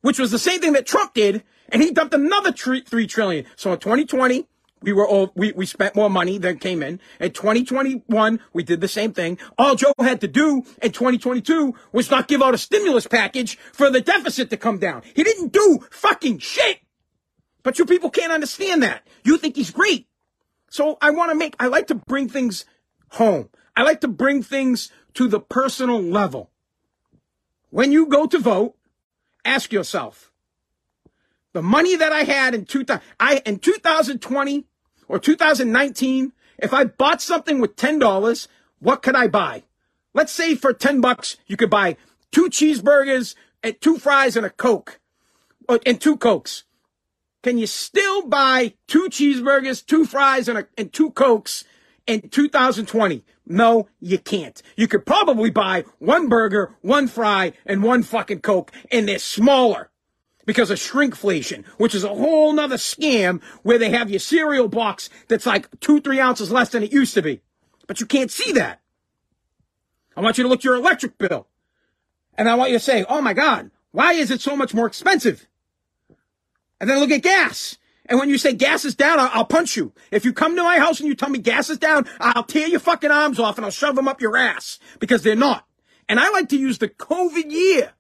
which 0.02 0.18
was 0.18 0.32
the 0.32 0.40
same 0.40 0.62
thing 0.62 0.74
that 0.74 0.88
Trump 0.88 1.14
did. 1.14 1.44
And 1.70 1.84
he 1.84 1.92
dumped 1.92 2.16
another 2.16 2.52
three, 2.52 2.82
three 2.82 3.06
trillion. 3.06 3.46
So 3.56 3.72
in 3.72 3.78
2020, 3.78 4.48
we 4.82 4.94
were 4.94 5.08
all, 5.08 5.32
we, 5.36 5.52
we 5.52 5.66
spent 5.66 5.96
more 5.96 6.10
money 6.10 6.38
than 6.38 6.58
came 6.58 6.82
in. 6.82 7.00
In 7.20 7.32
2021, 7.32 8.40
we 8.54 8.64
did 8.64 8.82
the 8.82 8.88
same 8.88 9.14
thing. 9.14 9.38
All 9.58 9.76
Joe 9.76 9.94
had 10.00 10.22
to 10.22 10.28
do 10.28 10.64
in 10.82 10.92
2022 10.92 11.76
was 11.92 12.10
not 12.10 12.28
give 12.28 12.42
out 12.42 12.54
a 12.54 12.58
stimulus 12.58 13.08
package 13.08 13.58
for 13.58 13.90
the 13.90 14.02
deficit 14.02 14.50
to 14.50 14.58
come 14.58 14.80
down. 14.80 15.04
He 15.16 15.24
didn't 15.24 15.54
do 15.54 15.86
fucking 15.92 16.40
shit. 16.40 16.80
But 17.64 17.78
you 17.78 17.86
people 17.86 18.10
can't 18.10 18.32
understand 18.32 18.82
that. 18.82 19.08
You 19.24 19.38
think 19.38 19.56
he's 19.56 19.72
great. 19.72 20.08
So 20.70 20.98
I 21.02 21.12
want 21.12 21.32
to 21.32 21.36
make, 21.36 21.56
I 21.60 21.68
like 21.68 21.88
to 21.88 21.96
bring 21.96 22.28
things 22.28 22.66
home. 23.10 23.50
I 23.76 23.84
like 23.84 24.02
to 24.02 24.08
bring 24.08 24.42
things 24.42 24.92
to 25.14 25.28
the 25.28 25.40
personal 25.40 26.02
level. 26.02 26.50
When 27.70 27.92
you 27.92 28.08
go 28.08 28.26
to 28.26 28.40
vote, 28.40 28.76
ask 29.46 29.72
yourself, 29.72 30.32
the 31.54 31.62
money 31.62 31.96
that 31.96 32.12
I 32.12 32.24
had 32.24 32.56
in 32.56 32.66
2000, 32.66 33.02
I, 33.20 33.42
in 33.46 33.60
2020 33.60 34.66
or 35.12 35.20
2019, 35.20 36.32
if 36.58 36.74
I 36.74 36.86
bought 36.86 37.22
something 37.22 37.60
with 37.60 37.76
$10, 37.76 38.48
what 38.80 39.02
could 39.02 39.16
I 39.16 39.28
buy? 39.28 39.64
Let's 40.14 40.32
say 40.32 40.56
for 40.56 40.72
10 40.72 41.02
bucks, 41.02 41.36
you 41.48 41.58
could 41.58 41.70
buy 41.70 41.98
two 42.32 42.50
cheeseburgers 42.50 43.36
and 43.62 43.80
two 43.82 43.98
fries 43.98 44.38
and 44.38 44.46
a 44.46 44.50
Coke 44.50 45.02
uh, 45.68 45.80
and 45.86 46.00
two 46.00 46.16
Cokes. 46.16 46.64
Can 47.44 47.58
you 47.58 47.68
still 47.68 48.26
buy 48.26 48.74
two 48.88 49.10
cheeseburgers, 49.10 49.86
two 49.86 50.06
fries 50.06 50.48
and, 50.48 50.60
a, 50.60 50.68
and 50.78 50.94
two 50.94 51.12
Cokes 51.12 51.66
in 52.08 52.30
2020? 52.30 53.26
No, 53.46 53.90
you 54.00 54.18
can't. 54.18 54.62
You 54.78 54.88
could 54.88 55.06
probably 55.06 55.50
buy 55.50 55.84
one 56.00 56.30
burger, 56.30 56.78
one 56.80 57.10
fry, 57.10 57.52
and 57.66 57.84
one 57.84 58.04
fucking 58.04 58.40
Coke, 58.40 58.72
and 58.90 59.10
they're 59.10 59.20
smaller 59.20 59.91
because 60.46 60.72
of 60.72 60.78
shrinkflation, 60.78 61.66
which 61.78 61.96
is 61.96 62.04
a 62.04 62.10
whole 62.10 62.54
nother 62.54 62.78
scam 62.78 63.42
where 63.64 63.78
they 63.78 63.90
have 63.90 64.10
your 64.10 64.20
cereal 64.20 64.68
box 64.68 65.10
that's 65.28 65.46
like 65.46 65.68
two, 65.80 66.02
three 66.02 66.20
ounces 66.20 66.52
less 66.52 66.70
than 66.70 66.84
it 66.84 66.92
used 66.92 67.14
to 67.14 67.22
be. 67.22 67.42
But 67.88 68.00
you 68.00 68.06
can't 68.06 68.32
see 68.32 68.52
that. 68.54 68.82
I 70.16 70.22
want 70.22 70.38
you 70.38 70.44
to 70.44 70.50
look 70.50 70.60
at 70.60 70.66
your 70.66 70.76
electric 70.76 71.18
bill. 71.18 71.48
And 72.38 72.50
I 72.50 72.56
want 72.56 72.72
you 72.72 72.78
to 72.78 72.84
say, 72.84 73.06
oh 73.08 73.22
my 73.22 73.34
God, 73.34 73.72
why 73.92 74.14
is 74.14 74.32
it 74.32 74.42
so 74.42 74.56
much 74.56 74.74
more 74.74 74.88
expensive? 74.88 75.48
And 76.80 76.90
then 76.90 77.00
look 77.00 77.12
at 77.12 77.22
gas. 77.22 77.78
And 78.06 78.20
when 78.20 78.30
you 78.30 78.38
say 78.38 78.54
gas 78.54 78.84
is 78.84 78.96
down, 78.96 79.20
I'll, 79.20 79.30
I'll, 79.34 79.46
punch 79.46 79.78
you. 79.78 79.94
If 80.10 80.26
you 80.26 80.34
come 80.34 80.56
to 80.56 80.64
my 80.64 80.80
house 80.80 81.00
and 81.00 81.08
you 81.08 81.16
tell 81.16 81.30
me 81.30 81.40
gas 81.40 81.70
is 81.70 81.78
down, 81.78 82.08
I'll 82.20 82.44
tear 82.44 82.68
your 82.68 82.80
fucking 82.80 83.12
arms 83.12 83.40
off 83.40 83.58
and 83.58 83.66
I'll 83.66 83.72
shove 83.72 83.96
them 83.96 84.08
up 84.08 84.22
your 84.22 84.36
ass 84.36 84.80
because 85.00 85.22
they're 85.22 85.36
not. 85.36 85.66
And 86.10 86.20
I 86.20 86.30
like 86.32 86.50
to 86.50 86.58
use 86.58 86.80
the 86.80 86.90
COVID 86.90 87.52
year 87.52 87.94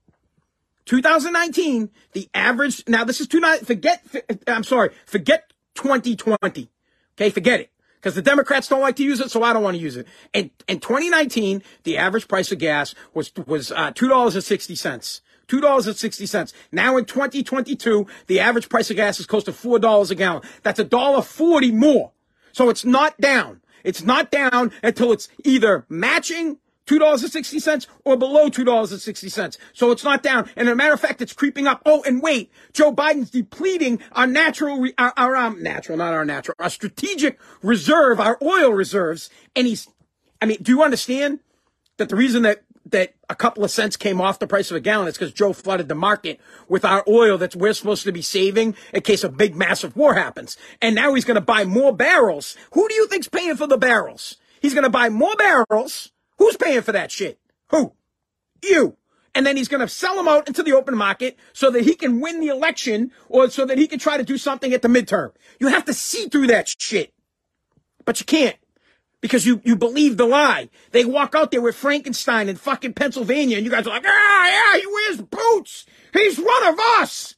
2019, 0.85 1.89
the 2.13 2.29
average, 2.33 2.83
now 2.87 3.03
this 3.03 3.21
is 3.21 3.27
two, 3.27 3.41
forget, 3.63 4.03
I'm 4.47 4.63
sorry, 4.63 4.89
forget 5.05 5.51
2020. 5.75 6.69
Okay, 7.15 7.29
forget 7.29 7.59
it. 7.59 7.71
Because 7.95 8.15
the 8.15 8.21
Democrats 8.23 8.67
don't 8.67 8.81
like 8.81 8.95
to 8.95 9.03
use 9.03 9.19
it, 9.19 9.29
so 9.29 9.43
I 9.43 9.53
don't 9.53 9.61
want 9.61 9.77
to 9.77 9.81
use 9.81 9.95
it. 9.95 10.07
And 10.33 10.49
in 10.67 10.79
2019, 10.79 11.61
the 11.83 11.97
average 11.97 12.27
price 12.27 12.51
of 12.51 12.57
gas 12.57 12.95
was, 13.13 13.31
was, 13.45 13.71
uh, 13.71 13.91
$2.60. 13.91 15.21
$2.60. 15.47 16.53
Now 16.71 16.97
in 16.97 17.05
2022, 17.05 18.07
the 18.27 18.39
average 18.39 18.69
price 18.69 18.89
of 18.89 18.95
gas 18.95 19.19
is 19.19 19.25
close 19.25 19.43
to 19.43 19.51
$4 19.51 20.11
a 20.11 20.15
gallon. 20.15 20.41
That's 20.63 20.79
a 20.79 20.83
dollar 20.83 21.21
40 21.21 21.71
more. 21.73 22.11
So 22.53 22.69
it's 22.69 22.85
not 22.85 23.19
down. 23.19 23.61
It's 23.83 24.03
not 24.03 24.31
down 24.31 24.71
until 24.81 25.11
it's 25.11 25.27
either 25.43 25.85
matching 25.89 26.57
$2.60 26.91 27.87
or 28.03 28.17
below 28.17 28.49
$2.60. 28.49 29.57
So 29.73 29.91
it's 29.91 30.03
not 30.03 30.21
down. 30.21 30.49
And 30.55 30.67
as 30.67 30.73
a 30.73 30.75
matter 30.75 30.93
of 30.93 30.99
fact, 30.99 31.21
it's 31.21 31.33
creeping 31.33 31.67
up. 31.67 31.81
Oh, 31.85 32.03
and 32.05 32.21
wait, 32.21 32.51
Joe 32.73 32.93
Biden's 32.93 33.29
depleting 33.29 33.99
our 34.11 34.27
natural, 34.27 34.87
our, 34.97 35.13
our 35.15 35.35
um, 35.35 35.63
natural, 35.63 35.97
not 35.97 36.13
our 36.13 36.25
natural, 36.25 36.55
our 36.59 36.69
strategic 36.69 37.39
reserve, 37.61 38.19
our 38.19 38.37
oil 38.41 38.71
reserves. 38.71 39.29
And 39.55 39.67
he's, 39.67 39.87
I 40.41 40.45
mean, 40.45 40.57
do 40.61 40.71
you 40.71 40.83
understand 40.83 41.39
that 41.97 42.09
the 42.09 42.15
reason 42.15 42.43
that 42.43 42.63
that 42.83 43.13
a 43.29 43.35
couple 43.35 43.63
of 43.63 43.69
cents 43.69 43.95
came 43.95 44.19
off 44.19 44.39
the 44.39 44.47
price 44.47 44.71
of 44.71 44.75
a 44.75 44.79
gallon 44.79 45.07
is 45.07 45.13
because 45.13 45.31
Joe 45.31 45.53
flooded 45.53 45.87
the 45.87 45.95
market 45.95 46.41
with 46.67 46.83
our 46.83 47.03
oil 47.07 47.37
that 47.37 47.55
we're 47.55 47.73
supposed 47.73 48.03
to 48.03 48.11
be 48.11 48.23
saving 48.23 48.75
in 48.91 49.01
case 49.01 49.23
a 49.23 49.29
big 49.29 49.55
massive 49.55 49.95
war 49.95 50.15
happens. 50.15 50.57
And 50.81 50.95
now 50.95 51.13
he's 51.13 51.23
going 51.23 51.35
to 51.35 51.41
buy 51.41 51.63
more 51.63 51.95
barrels. 51.95 52.57
Who 52.73 52.89
do 52.89 52.95
you 52.95 53.07
think's 53.07 53.29
paying 53.29 53.55
for 53.55 53.67
the 53.67 53.77
barrels? 53.77 54.37
He's 54.61 54.73
going 54.73 54.83
to 54.83 54.89
buy 54.89 55.09
more 55.09 55.35
barrels 55.35 56.11
Who's 56.41 56.57
paying 56.57 56.81
for 56.81 56.91
that 56.91 57.11
shit? 57.11 57.39
Who? 57.69 57.93
You. 58.63 58.97
And 59.35 59.45
then 59.45 59.57
he's 59.57 59.67
going 59.67 59.81
to 59.81 59.87
sell 59.87 60.15
them 60.15 60.27
out 60.27 60.47
into 60.47 60.63
the 60.63 60.73
open 60.73 60.97
market 60.97 61.37
so 61.53 61.69
that 61.69 61.83
he 61.83 61.93
can 61.93 62.19
win 62.19 62.39
the 62.39 62.47
election 62.47 63.11
or 63.29 63.47
so 63.51 63.63
that 63.63 63.77
he 63.77 63.85
can 63.85 63.99
try 63.99 64.17
to 64.17 64.23
do 64.23 64.39
something 64.39 64.73
at 64.73 64.81
the 64.81 64.87
midterm. 64.87 65.33
You 65.59 65.67
have 65.67 65.85
to 65.85 65.93
see 65.93 66.29
through 66.29 66.47
that 66.47 66.67
shit. 66.67 67.13
But 68.05 68.19
you 68.19 68.25
can't 68.25 68.55
because 69.21 69.45
you, 69.45 69.61
you 69.63 69.75
believe 69.75 70.17
the 70.17 70.25
lie. 70.25 70.69
They 70.93 71.05
walk 71.05 71.35
out 71.35 71.51
there 71.51 71.61
with 71.61 71.75
Frankenstein 71.75 72.49
in 72.49 72.55
fucking 72.55 72.93
Pennsylvania 72.93 73.57
and 73.57 73.63
you 73.65 73.71
guys 73.71 73.85
are 73.85 73.91
like, 73.91 74.03
ah, 74.07 74.47
yeah, 74.47 74.79
he 74.79 74.87
wears 74.87 75.21
boots. 75.21 75.85
He's 76.11 76.39
one 76.39 76.67
of 76.69 76.79
us. 76.97 77.35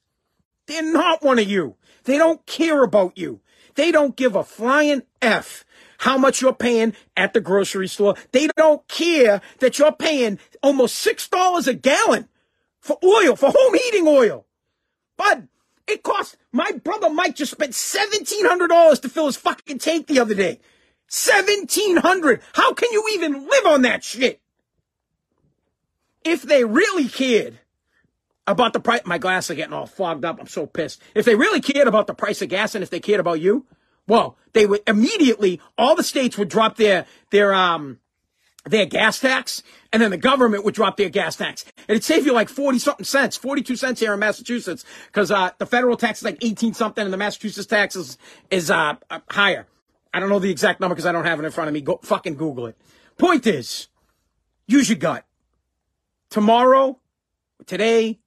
They're 0.68 0.94
not 0.94 1.22
one 1.22 1.40
of 1.40 1.50
you. 1.50 1.76
They 2.06 2.18
don't 2.18 2.46
care 2.46 2.86
about 2.86 3.18
you. 3.18 3.42
They 3.76 3.92
don't 3.92 4.16
give 4.16 4.38
a 4.38 4.46
flying 4.46 5.02
F 5.22 5.66
how 6.04 6.18
much 6.18 6.42
you're 6.42 6.54
paying 6.54 6.94
at 7.16 7.34
the 7.34 7.40
grocery 7.40 7.88
store. 7.88 8.16
They 8.34 8.50
don't 8.58 8.86
care 8.90 9.40
that 9.60 9.80
you're 9.80 9.94
paying 9.94 10.38
almost 10.62 11.06
$6 11.08 11.68
a 11.68 11.74
gallon 11.74 12.28
for 12.82 12.98
oil, 13.02 13.38
for 13.38 13.54
home 13.56 13.74
heating 13.74 14.06
oil. 14.06 14.46
But 15.16 15.44
it 15.88 16.04
cost, 16.04 16.36
my 16.52 16.74
brother 16.84 17.10
Mike 17.10 17.38
just 17.38 17.54
spent 17.54 17.72
$1,700 17.72 19.02
to 19.02 19.08
fill 19.08 19.28
his 19.28 19.38
fucking 19.38 19.78
tank 19.78 20.08
the 20.08 20.20
other 20.20 20.36
day. 20.36 20.60
1700 21.10 22.42
How 22.52 22.74
can 22.74 22.92
you 22.92 23.06
even 23.14 23.48
live 23.48 23.66
on 23.66 23.84
that 23.84 24.04
shit? 24.04 24.42
If 26.26 26.42
they 26.42 26.66
really 26.66 27.08
cared 27.08 27.60
about 28.46 28.74
the 28.74 28.82
price, 28.82 29.04
my 29.06 29.20
glass 29.20 29.50
are 29.50 29.56
getting 29.56 29.74
all 29.74 29.86
fogged 29.86 30.26
up. 30.26 30.38
I'm 30.42 30.48
so 30.48 30.66
pissed. 30.66 31.02
If 31.16 31.24
they 31.24 31.36
really 31.36 31.62
cared 31.62 31.88
about 31.88 32.08
the 32.08 32.14
price 32.14 32.42
of 32.42 32.50
gas 32.50 32.76
and 32.76 32.84
if 32.84 32.90
they 32.90 33.00
cared 33.00 33.22
about 33.22 33.40
you, 33.40 33.66
well, 34.08 34.38
they 34.54 34.66
would 34.66 34.82
immediately, 34.88 35.62
all 35.78 35.96
the 35.96 36.04
states 36.04 36.38
would 36.38 36.50
drop 36.50 36.78
their, 36.78 37.06
their, 37.32 37.54
um, 37.54 38.00
their 38.66 38.86
gas 38.86 39.20
tax, 39.20 39.64
and 39.92 40.02
then 40.02 40.12
the 40.12 40.18
government 40.18 40.64
would 40.64 40.74
drop 40.74 40.98
their 40.98 41.10
gas 41.10 41.36
tax. 41.36 41.64
And 41.64 41.90
it'd 41.90 42.04
save 42.04 42.26
you 42.26 42.34
like 42.34 42.50
40 42.50 42.80
something 42.80 43.06
cents, 43.06 43.36
42 43.36 43.76
cents 43.76 44.00
here 44.00 44.14
in 44.14 44.20
Massachusetts, 44.20 44.86
because, 45.08 45.32
uh, 45.32 45.52
the 45.58 45.66
federal 45.66 45.98
tax 45.98 46.20
is 46.20 46.26
like 46.26 46.38
18 46.42 46.74
something, 46.74 47.04
and 47.04 47.14
the 47.14 47.18
Massachusetts 47.18 47.68
tax 47.68 47.96
is, 47.96 48.18
is, 48.52 48.70
uh, 48.72 48.96
uh 49.10 49.20
higher. 49.30 49.68
I 50.14 50.20
don't 50.20 50.30
know 50.30 50.40
the 50.40 50.52
exact 50.52 50.80
number 50.80 50.94
because 50.94 51.08
I 51.08 51.12
don't 51.12 51.26
have 51.26 51.40
it 51.40 51.46
in 51.46 51.52
front 51.52 51.70
of 51.70 51.74
me. 51.74 51.82
Go 51.82 52.00
fucking 52.04 52.36
Google 52.36 52.68
it. 52.68 52.78
Point 53.18 53.48
is, 53.48 53.88
use 54.68 54.90
your 54.90 54.98
gut. 54.98 55.26
Tomorrow, 56.30 57.00
today, 57.66 58.20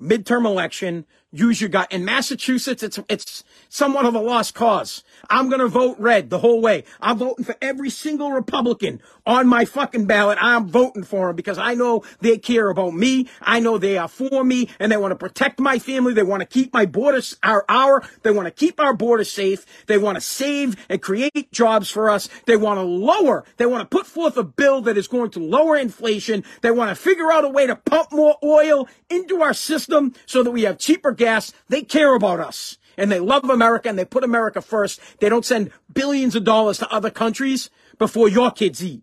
midterm 0.00 0.46
election, 0.46 1.04
use 1.34 1.60
your 1.60 1.68
gut. 1.68 1.92
In 1.92 2.04
Massachusetts, 2.04 2.82
it's, 2.82 2.98
it's 3.08 3.44
somewhat 3.68 4.06
of 4.06 4.14
a 4.14 4.20
lost 4.20 4.54
cause. 4.54 5.02
I'm 5.28 5.48
going 5.48 5.60
to 5.60 5.68
vote 5.68 5.96
red 5.98 6.30
the 6.30 6.38
whole 6.38 6.60
way. 6.60 6.84
I'm 7.00 7.18
voting 7.18 7.44
for 7.44 7.56
every 7.60 7.90
single 7.90 8.30
Republican 8.30 9.02
on 9.26 9.48
my 9.48 9.64
fucking 9.64 10.06
ballot. 10.06 10.38
I'm 10.40 10.68
voting 10.68 11.02
for 11.02 11.28
them 11.28 11.36
because 11.36 11.58
I 11.58 11.74
know 11.74 12.04
they 12.20 12.38
care 12.38 12.68
about 12.68 12.94
me. 12.94 13.28
I 13.40 13.60
know 13.60 13.78
they 13.78 13.98
are 13.98 14.08
for 14.08 14.44
me 14.44 14.68
and 14.78 14.92
they 14.92 14.96
want 14.96 15.12
to 15.12 15.16
protect 15.16 15.58
my 15.58 15.78
family. 15.78 16.14
They 16.14 16.22
want 16.22 16.40
to 16.40 16.46
keep 16.46 16.72
my 16.72 16.86
borders, 16.86 17.36
our, 17.42 17.64
our, 17.68 18.02
they 18.22 18.30
want 18.30 18.46
to 18.46 18.52
keep 18.52 18.78
our 18.78 18.94
borders 18.94 19.30
safe. 19.30 19.66
They 19.86 19.98
want 19.98 20.16
to 20.16 20.20
save 20.20 20.76
and 20.88 21.02
create 21.02 21.50
jobs 21.50 21.90
for 21.90 22.10
us. 22.10 22.28
They 22.46 22.56
want 22.56 22.78
to 22.78 22.82
lower, 22.82 23.44
they 23.56 23.66
want 23.66 23.88
to 23.88 23.96
put 23.96 24.06
forth 24.06 24.36
a 24.36 24.44
bill 24.44 24.82
that 24.82 24.96
is 24.96 25.08
going 25.08 25.30
to 25.30 25.40
lower 25.40 25.76
inflation. 25.76 26.44
They 26.60 26.70
want 26.70 26.90
to 26.90 26.94
figure 26.94 27.32
out 27.32 27.44
a 27.44 27.48
way 27.48 27.66
to 27.66 27.76
pump 27.76 28.12
more 28.12 28.36
oil 28.42 28.88
into 29.10 29.42
our 29.42 29.54
system 29.54 30.14
so 30.26 30.42
that 30.42 30.50
we 30.50 30.62
have 30.62 30.78
cheaper 30.78 31.12
gas. 31.12 31.23
They 31.68 31.82
care 31.82 32.14
about 32.14 32.40
us 32.40 32.78
and 32.96 33.10
they 33.10 33.20
love 33.20 33.48
America 33.48 33.88
and 33.88 33.98
they 33.98 34.04
put 34.04 34.24
America 34.24 34.60
first. 34.60 35.00
They 35.20 35.28
don't 35.28 35.44
send 35.44 35.70
billions 35.92 36.34
of 36.34 36.44
dollars 36.44 36.78
to 36.78 36.92
other 36.92 37.10
countries 37.10 37.70
before 37.98 38.28
your 38.28 38.50
kids 38.50 38.84
eat. 38.84 39.02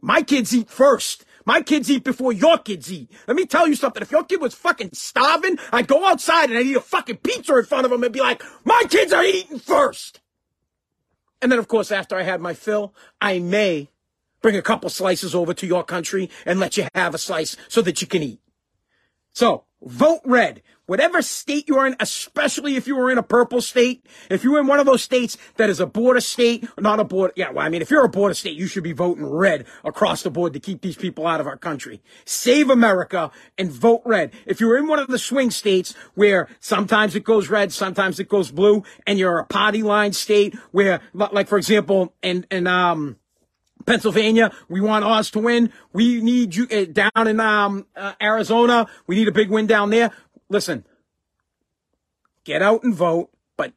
My 0.00 0.22
kids 0.22 0.54
eat 0.54 0.70
first. 0.70 1.24
My 1.44 1.62
kids 1.62 1.90
eat 1.90 2.04
before 2.04 2.32
your 2.32 2.58
kids 2.58 2.92
eat. 2.92 3.10
Let 3.26 3.36
me 3.36 3.46
tell 3.46 3.66
you 3.66 3.74
something. 3.74 4.02
If 4.02 4.10
your 4.10 4.24
kid 4.24 4.40
was 4.40 4.54
fucking 4.54 4.90
starving, 4.92 5.58
I'd 5.72 5.86
go 5.86 6.06
outside 6.06 6.50
and 6.50 6.58
I'd 6.58 6.66
eat 6.66 6.76
a 6.76 6.80
fucking 6.80 7.18
pizza 7.18 7.56
in 7.58 7.64
front 7.64 7.86
of 7.86 7.92
him 7.92 8.02
and 8.02 8.12
be 8.12 8.20
like, 8.20 8.42
my 8.64 8.82
kids 8.88 9.12
are 9.12 9.24
eating 9.24 9.58
first. 9.58 10.20
And 11.40 11.50
then, 11.50 11.58
of 11.58 11.68
course, 11.68 11.90
after 11.90 12.16
I 12.16 12.22
had 12.22 12.40
my 12.40 12.52
fill, 12.52 12.94
I 13.20 13.38
may 13.38 13.90
bring 14.42 14.56
a 14.56 14.62
couple 14.62 14.90
slices 14.90 15.34
over 15.34 15.54
to 15.54 15.66
your 15.66 15.84
country 15.84 16.30
and 16.44 16.60
let 16.60 16.76
you 16.76 16.86
have 16.94 17.14
a 17.14 17.18
slice 17.18 17.56
so 17.68 17.80
that 17.82 18.00
you 18.00 18.06
can 18.06 18.22
eat. 18.22 18.40
So 19.32 19.64
Vote 19.82 20.20
red. 20.24 20.62
Whatever 20.88 21.20
state 21.20 21.68
you're 21.68 21.86
in, 21.86 21.96
especially 22.00 22.76
if 22.76 22.86
you 22.86 22.96
were 22.96 23.10
in 23.10 23.18
a 23.18 23.22
purple 23.22 23.60
state, 23.60 24.06
if 24.30 24.42
you're 24.42 24.58
in 24.58 24.66
one 24.66 24.80
of 24.80 24.86
those 24.86 25.02
states 25.02 25.36
that 25.56 25.68
is 25.68 25.80
a 25.80 25.86
border 25.86 26.22
state, 26.22 26.66
not 26.78 26.98
a 26.98 27.04
border, 27.04 27.34
yeah, 27.36 27.50
well, 27.50 27.66
I 27.66 27.68
mean, 27.68 27.82
if 27.82 27.90
you're 27.90 28.06
a 28.06 28.08
border 28.08 28.32
state, 28.32 28.56
you 28.56 28.66
should 28.66 28.84
be 28.84 28.94
voting 28.94 29.26
red 29.26 29.66
across 29.84 30.22
the 30.22 30.30
board 30.30 30.54
to 30.54 30.60
keep 30.60 30.80
these 30.80 30.96
people 30.96 31.26
out 31.26 31.42
of 31.42 31.46
our 31.46 31.58
country. 31.58 32.00
Save 32.24 32.70
America 32.70 33.30
and 33.58 33.70
vote 33.70 34.00
red. 34.06 34.32
If 34.46 34.60
you're 34.60 34.78
in 34.78 34.86
one 34.86 34.98
of 34.98 35.08
the 35.08 35.18
swing 35.18 35.50
states 35.50 35.92
where 36.14 36.48
sometimes 36.58 37.14
it 37.14 37.22
goes 37.22 37.50
red, 37.50 37.70
sometimes 37.70 38.18
it 38.18 38.30
goes 38.30 38.50
blue, 38.50 38.82
and 39.06 39.18
you're 39.18 39.40
a 39.40 39.46
party 39.46 39.82
line 39.82 40.14
state 40.14 40.54
where, 40.70 41.02
like, 41.12 41.48
for 41.48 41.58
example, 41.58 42.14
in, 42.22 42.46
in, 42.50 42.66
um, 42.66 43.18
Pennsylvania, 43.88 44.52
we 44.68 44.82
want 44.82 45.04
Oz 45.04 45.30
to 45.30 45.38
win. 45.38 45.72
We 45.94 46.20
need 46.20 46.54
you 46.54 46.68
uh, 46.70 46.84
down 46.84 47.26
in 47.26 47.40
um, 47.40 47.86
uh, 47.96 48.12
Arizona. 48.20 48.86
We 49.06 49.16
need 49.16 49.28
a 49.28 49.32
big 49.32 49.50
win 49.50 49.66
down 49.66 49.88
there. 49.88 50.12
Listen, 50.48 50.86
get 52.44 52.62
out 52.62 52.82
and 52.82 52.94
vote, 52.94 53.30
but 53.56 53.72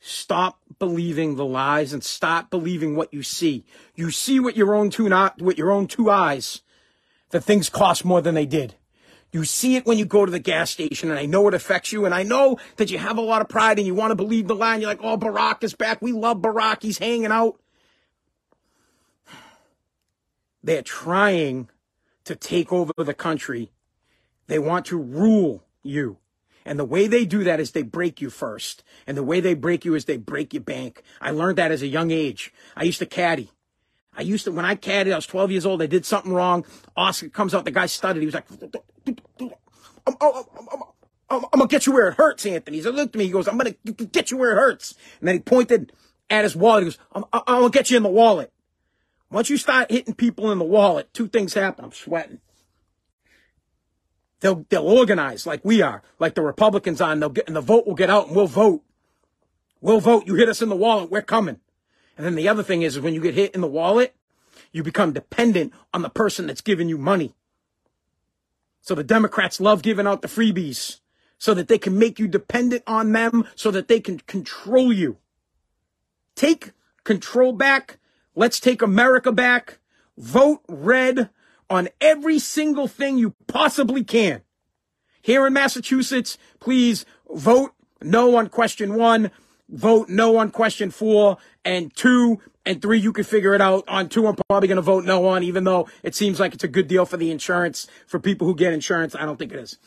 stop 0.00 0.60
believing 0.78 1.36
the 1.36 1.44
lies 1.44 1.92
and 1.92 2.02
stop 2.02 2.50
believing 2.50 2.96
what 2.96 3.12
you 3.12 3.22
see. 3.22 3.64
You 3.94 4.10
see 4.10 4.40
with 4.40 4.56
your 4.56 4.74
own 4.74 4.90
two 4.90 5.08
not 5.08 5.40
with 5.40 5.58
your 5.58 5.70
own 5.70 5.86
two 5.86 6.10
eyes 6.10 6.62
that 7.30 7.44
things 7.44 7.68
cost 7.68 8.04
more 8.04 8.20
than 8.20 8.34
they 8.34 8.46
did. 8.46 8.74
You 9.30 9.44
see 9.44 9.76
it 9.76 9.84
when 9.84 9.98
you 9.98 10.06
go 10.06 10.24
to 10.24 10.32
the 10.32 10.38
gas 10.38 10.70
station, 10.70 11.10
and 11.10 11.18
I 11.18 11.26
know 11.26 11.46
it 11.48 11.54
affects 11.54 11.92
you, 11.92 12.06
and 12.06 12.14
I 12.14 12.22
know 12.22 12.58
that 12.76 12.90
you 12.90 12.96
have 12.96 13.18
a 13.18 13.22
lot 13.22 13.42
of 13.42 13.48
pride 13.48 13.78
and 13.78 13.86
you 13.86 13.94
want 13.94 14.10
to 14.10 14.14
believe 14.14 14.48
the 14.48 14.54
line. 14.54 14.80
You're 14.80 14.88
like, 14.88 15.02
oh, 15.02 15.18
Barack 15.18 15.62
is 15.62 15.74
back. 15.74 16.00
We 16.00 16.12
love 16.12 16.38
Barack. 16.38 16.82
He's 16.82 16.98
hanging 16.98 17.26
out. 17.26 17.60
They're 20.62 20.82
trying 20.82 21.68
to 22.24 22.34
take 22.34 22.72
over 22.72 22.92
the 22.96 23.14
country. 23.14 23.70
They 24.46 24.58
want 24.58 24.86
to 24.86 24.98
rule 24.98 25.62
you. 25.88 26.18
And 26.64 26.78
the 26.78 26.84
way 26.84 27.06
they 27.06 27.24
do 27.24 27.44
that 27.44 27.60
is 27.60 27.70
they 27.70 27.82
break 27.82 28.20
you 28.20 28.30
first. 28.30 28.84
And 29.06 29.16
the 29.16 29.22
way 29.22 29.40
they 29.40 29.54
break 29.54 29.84
you 29.84 29.94
is 29.94 30.04
they 30.04 30.18
break 30.18 30.52
your 30.52 30.62
bank. 30.62 31.02
I 31.20 31.30
learned 31.30 31.58
that 31.58 31.72
as 31.72 31.82
a 31.82 31.86
young 31.86 32.10
age. 32.10 32.52
I 32.76 32.84
used 32.84 32.98
to 32.98 33.06
caddy. 33.06 33.50
I 34.14 34.22
used 34.22 34.44
to, 34.44 34.52
when 34.52 34.64
I 34.64 34.74
caddied, 34.74 35.12
I 35.12 35.16
was 35.16 35.26
12 35.26 35.50
years 35.50 35.64
old. 35.64 35.80
I 35.80 35.86
did 35.86 36.04
something 36.04 36.32
wrong. 36.32 36.66
Oscar 36.96 37.28
comes 37.30 37.54
out. 37.54 37.64
The 37.64 37.70
guy 37.70 37.86
stuttered. 37.86 38.20
He 38.20 38.26
was 38.26 38.34
like, 38.34 38.46
I'm, 39.06 40.16
I'm, 40.20 40.32
I'm, 40.34 40.82
I'm, 41.30 41.44
I'm 41.44 41.58
gonna 41.58 41.68
get 41.68 41.86
you 41.86 41.92
where 41.92 42.08
it 42.08 42.14
hurts, 42.14 42.44
Anthony. 42.46 42.78
He 42.78 42.82
looked 42.82 43.14
at 43.14 43.18
me. 43.18 43.24
He 43.24 43.30
goes, 43.30 43.48
I'm 43.48 43.58
gonna 43.58 43.72
get 43.72 44.30
you 44.30 44.38
where 44.38 44.52
it 44.52 44.56
hurts. 44.56 44.94
And 45.20 45.28
then 45.28 45.36
he 45.36 45.40
pointed 45.40 45.92
at 46.30 46.44
his 46.44 46.56
wallet. 46.56 46.84
He 46.84 46.90
goes, 46.90 46.98
I'm, 47.12 47.24
I'm 47.32 47.42
gonna 47.46 47.70
get 47.70 47.90
you 47.90 47.96
in 47.96 48.02
the 48.02 48.08
wallet. 48.08 48.52
Once 49.30 49.50
you 49.50 49.58
start 49.58 49.90
hitting 49.90 50.14
people 50.14 50.50
in 50.50 50.58
the 50.58 50.64
wallet, 50.64 51.12
two 51.12 51.28
things 51.28 51.54
happen. 51.54 51.84
I'm 51.84 51.92
sweating. 51.92 52.40
They'll, 54.40 54.64
they'll 54.68 54.86
organize 54.86 55.46
like 55.46 55.64
we 55.64 55.82
are, 55.82 56.02
like 56.18 56.34
the 56.34 56.42
Republicans 56.42 57.00
are, 57.00 57.12
and 57.12 57.20
they'll 57.20 57.28
get, 57.28 57.46
and 57.46 57.56
the 57.56 57.60
vote 57.60 57.86
will 57.86 57.94
get 57.94 58.10
out 58.10 58.28
and 58.28 58.36
we'll 58.36 58.46
vote. 58.46 58.82
We'll 59.80 60.00
vote. 60.00 60.26
You 60.26 60.34
hit 60.34 60.48
us 60.48 60.62
in 60.62 60.68
the 60.68 60.76
wallet, 60.76 61.10
we're 61.10 61.22
coming. 61.22 61.60
And 62.16 62.26
then 62.26 62.34
the 62.34 62.48
other 62.48 62.62
thing 62.62 62.82
is, 62.82 62.96
is 62.96 63.02
when 63.02 63.14
you 63.14 63.20
get 63.20 63.34
hit 63.34 63.54
in 63.54 63.60
the 63.60 63.66
wallet, 63.66 64.14
you 64.72 64.82
become 64.82 65.12
dependent 65.12 65.72
on 65.94 66.02
the 66.02 66.10
person 66.10 66.46
that's 66.46 66.60
giving 66.60 66.88
you 66.88 66.98
money. 66.98 67.34
So 68.80 68.94
the 68.94 69.04
Democrats 69.04 69.60
love 69.60 69.82
giving 69.82 70.06
out 70.06 70.22
the 70.22 70.28
freebies 70.28 71.00
so 71.36 71.54
that 71.54 71.68
they 71.68 71.78
can 71.78 71.98
make 71.98 72.18
you 72.18 72.26
dependent 72.26 72.82
on 72.86 73.12
them 73.12 73.46
so 73.54 73.70
that 73.70 73.88
they 73.88 74.00
can 74.00 74.18
control 74.20 74.92
you. 74.92 75.18
Take 76.34 76.72
control 77.04 77.52
back 77.52 77.98
Let's 78.38 78.60
take 78.60 78.82
America 78.82 79.32
back. 79.32 79.80
Vote 80.16 80.60
red 80.68 81.28
on 81.70 81.88
every 82.00 82.38
single 82.38 82.88
thing 82.88 83.18
you 83.18 83.34
possibly 83.46 84.04
can. 84.04 84.42
Here 85.22 85.46
in 85.46 85.52
Massachusetts, 85.52 86.38
please 86.60 87.04
vote 87.30 87.72
no 88.00 88.36
on 88.36 88.48
question 88.48 88.94
one, 88.94 89.30
vote 89.68 90.08
no 90.08 90.36
on 90.36 90.50
question 90.50 90.90
four, 90.90 91.38
and 91.64 91.94
two 91.94 92.40
and 92.64 92.82
three, 92.82 92.98
you 92.98 93.14
can 93.14 93.24
figure 93.24 93.54
it 93.54 93.62
out. 93.62 93.84
On 93.88 94.08
two, 94.08 94.26
I'm 94.26 94.36
probably 94.48 94.68
going 94.68 94.76
to 94.76 94.82
vote 94.82 95.04
no 95.04 95.26
on, 95.26 95.42
even 95.42 95.64
though 95.64 95.88
it 96.02 96.14
seems 96.14 96.38
like 96.38 96.52
it's 96.52 96.64
a 96.64 96.68
good 96.68 96.86
deal 96.86 97.06
for 97.06 97.16
the 97.16 97.30
insurance, 97.30 97.86
for 98.06 98.20
people 98.20 98.46
who 98.46 98.54
get 98.54 98.74
insurance. 98.74 99.14
I 99.14 99.24
don't 99.24 99.38
think 99.38 99.52
it 99.52 99.58
is. 99.58 99.78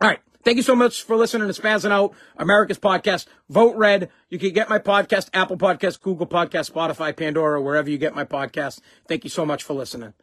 All 0.00 0.08
right. 0.08 0.20
Thank 0.44 0.56
you 0.56 0.62
so 0.62 0.74
much 0.74 1.04
for 1.04 1.16
listening 1.16 1.50
to 1.50 1.58
Spazzing 1.58 1.92
Out, 1.92 2.12
America's 2.36 2.78
podcast. 2.78 3.26
Vote 3.48 3.76
red. 3.76 4.10
You 4.28 4.38
can 4.38 4.52
get 4.52 4.68
my 4.68 4.80
podcast, 4.80 5.30
Apple 5.32 5.56
Podcast, 5.56 6.00
Google 6.00 6.26
Podcast, 6.26 6.70
Spotify, 6.70 7.16
Pandora, 7.16 7.62
wherever 7.62 7.88
you 7.88 7.96
get 7.96 8.14
my 8.14 8.24
podcast. 8.24 8.80
Thank 9.06 9.24
you 9.24 9.30
so 9.30 9.46
much 9.46 9.62
for 9.62 9.74
listening. 9.74 10.14